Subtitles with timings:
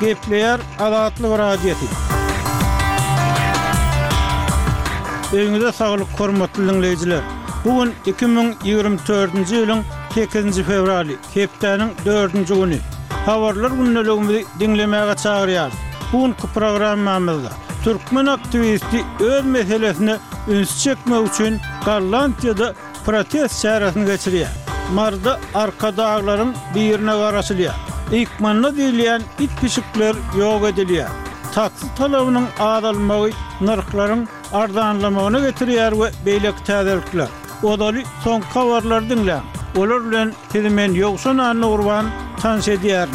[0.00, 1.86] Gepleyer Adatlı Radyeti.
[5.32, 7.20] Öňüňizde saglyk hormatly dinleýijiler.
[7.64, 9.80] Bugun 2024-nji ýylyň
[10.10, 12.78] 2 nji fevraly, Kepdäniň 4-nji güni.
[13.26, 15.70] Habarlar günnelegimizi dinlemäge çagyrýar.
[16.12, 17.50] Bugun bu programmamyzda
[17.84, 20.16] türkmen aktivisti öz meselesini
[20.48, 22.72] üns çekmek üçin Garlandiýada
[23.06, 24.52] protest çäresini geçirýär.
[24.94, 27.72] Marda arka dağların birine varasılıyor.
[28.12, 31.08] Ikman nodi dilian it kişikler yoga diliya
[31.54, 37.26] tat talawynyň aralmagy nyrklarym arda anlamagyny getirýär we beýlek täzedikler.
[37.62, 39.38] Ozy soňqa warlar dinle.
[39.76, 41.42] Olur bilen dilim en ýoksun
[42.42, 43.08] tans ediar.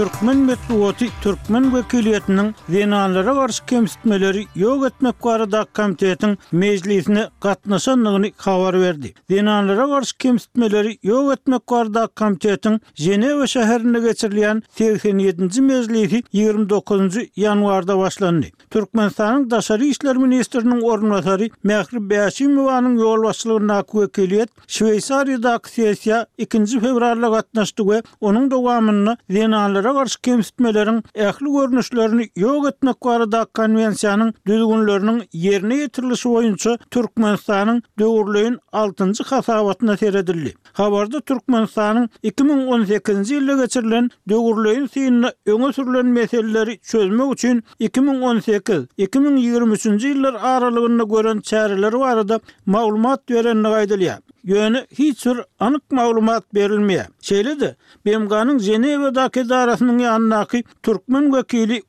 [0.00, 8.80] Türkmen metuoti Türkmen vekiliyetinin zinalara karşı kemsitmeleri yok etmek kararı da komitetin meclisine katnasanlığını kavar
[8.80, 9.14] verdi.
[9.30, 15.60] Zinalara karşı kemsitmeleri yok etmek kararı da komitetin Jeneva şehirine geçirilen 87.
[15.60, 17.14] meclisi 29.
[17.36, 18.46] yanvarda başlandı.
[18.70, 26.80] Türkmenistan'ın Dasari İşler Ministerinin Ornatari Mehri Beyasi yol vasılığına kuvvekiliyet Şveysari'da aksiyasya 2.
[26.80, 34.28] fevrarla katnaştı ve onun dogamını zinalara ara garşy kemsitmelerin ähli görnüşlerini ýok etmek barada konwensiýanyň
[34.48, 35.14] düzgünlerini
[35.46, 40.54] ýerine ýetirilişi boýunça Türkmenistanyň döwürlüğin 6-njy hasabatyna seredildi.
[40.72, 51.40] Habarda 2018-nji ýylda geçirilen döwürlüğin synyna öňe sürülen meseleleri çözmek üçin 2018-2023-nji ýyllar aralygynda gören
[51.50, 57.06] çäreler barada maglumat berenini Yönü hiç sür anık mağlumat berilmeye.
[57.20, 61.82] Şeyle de Bemga'nın Zeneva Dake Darası'nın yanındaki Türkmen vekili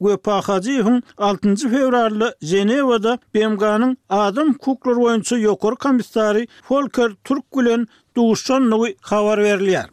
[1.17, 1.55] 6.
[1.55, 9.87] fevrarlı Zeneva'da Bemga'nın adım kuklar oyuncu yokor komisari Folker Türk Gülen xavar nowy xabar berilýär.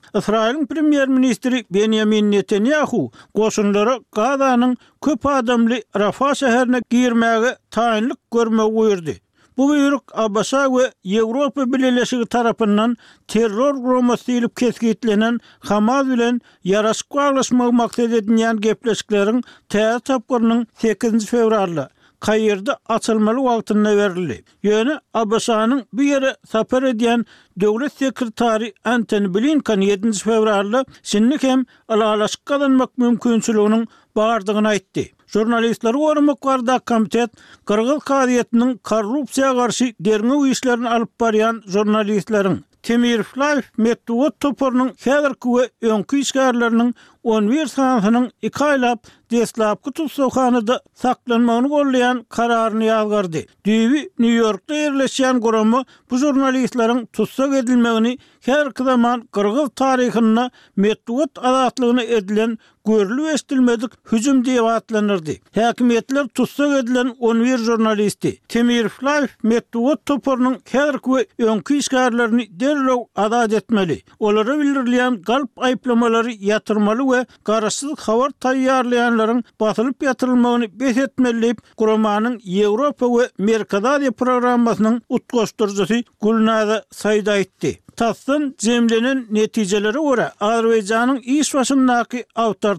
[0.67, 9.15] premier ministri Benjamin Netanyahu goşunlara Gazanyň köp adamly Rafah şäherine girmäge taýinlik görmäge
[9.59, 12.97] Bu buyruk Abasa we Yevropa Birleşigi tarapından
[13.29, 21.89] terror guramasy bilen kesgitlenen Hamas bilen yarasqwa alışmak maksat edilen gepleşikleriň täze tapgyrynyň 8-nji fevralda
[22.21, 24.45] Kayyırda açılmalı vaktinle verili.
[24.63, 27.25] Yöne Abasa'nın bir yere sapar ediyen
[27.57, 30.13] Devlet Sekretari Antony Blinkan 7.
[30.13, 33.89] fevrarlı sinlik hem alalaşık kalanmak mümkünsülüğünün
[34.19, 35.05] bağırdığını aýtdy.
[35.27, 37.31] Jurnalistler Orum Kwarda Komitet
[37.67, 45.65] Kırgyz Kariyetiniň korrupsiya garşy derňe uýuşlaryny alyp barýan Temir Flaw Metwot Topurnyň häzirki we
[47.29, 53.37] ...onvir sanatının iki aylap deslap kutup sokağını da saklanmağını kollayan kararını yavgardı.
[53.65, 62.03] Düğü New York'ta yerleşen kurumu bu jurnalistlerin tutsak edilmeğini her zaman Kırgız tarihinde metruvat adatlığını
[62.03, 65.31] edilen görülü estilmedik hücum diye vaatlanırdı.
[65.55, 73.53] Hakimiyetler tutsak edilen 11 jurnalisti Temir Flav metruvat toporunun her kuvve önkü işgarlarını derlov adat
[73.53, 74.03] etmeli.
[74.19, 82.37] Onları bilirleyen kalp ayıplamaları yatırmalı ve we garaşsyzlyk habar taýýarlayanlaryň basylyp ýatyrylmagyny beş etmelip, Gromanyň
[82.57, 87.79] Ýewropa we Merkadaýa programmasynyň utgaşdyrjysy Gulnaz Saýda etdi.
[87.99, 92.21] Tassyn jemlenin netijeleri ora Azerbaijanyň iş başlanmagy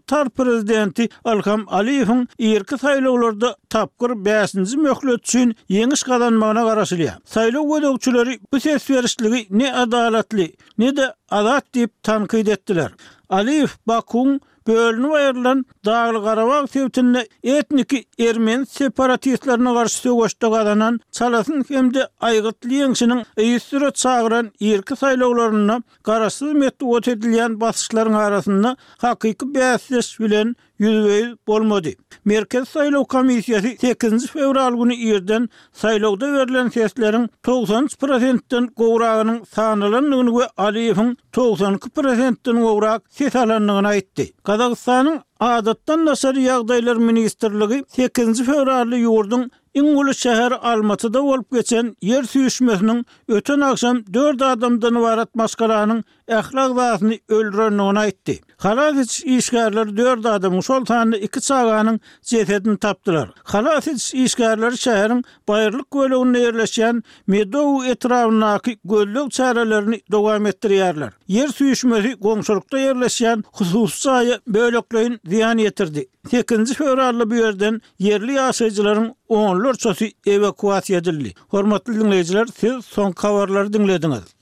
[0.08, 4.54] tar prezidenti Alham Aliyev'in ýerki saýlawlarda tapkır 5
[4.86, 7.18] möhlet üçin ýeňiş gazanmagyna garaşylýar.
[7.36, 12.92] Saýlaw gödökçüleri bu ses berişligi ne adalatly, ne de adat diýip tankyd ettiler.
[13.29, 14.40] Alif bakung
[14.75, 23.25] bölünü ayrılan Dağlı Qarabağ sevtinde etniki ermen separatistlerine karşı sögoşta kazanan çalasın hemde aygıtlı yengsinin
[23.38, 31.90] eistirot çağıran irki saylaularına karası metu ot edilyen basışların arasında hakiki bəsiz bilen yüzveyiz bolmadı.
[32.25, 34.28] Merkez Saylov komisiyasi 8.
[34.28, 42.99] fevral günü yerden saylovda verilen seslerin 90 prosentten qoğrağının sanılanlığını ve Aliyev'in 92 prosentten qoğrağ
[43.09, 43.35] ses
[44.59, 53.06] Qazaqstanın adatdan nasar yağdaylar ministerliği 8-ci fevrarlı yurdun İngulu şəhər Almatıda olup geçen yer süyüşmesinin
[53.28, 56.03] öten akşam 4 adamdan varat maskaranın
[56.35, 58.40] ahlak vaatını öldürürünü ona itti.
[58.58, 63.29] Halafiz işgarları dörd adamı sultanını iki çağanın zetetini taptılar.
[63.43, 71.14] Halafiz işgarları şehrin bayırlık gölüğünün yerleşen Medovu etrafındaki gölüq çarelerini devam ettiriyarlar.
[71.28, 76.08] Yer suyuşmeli komşulukta yerleşen hususayı bölüklüğün ziyan yetirdi.
[76.29, 81.34] Tekinci fevrarlı bir yerden yerli yasayıcıların onlar çözü evakuasiyy edildi.
[81.53, 84.39] evakuasiyy evakuasiyy siz son evakuasiyy dinlediniz.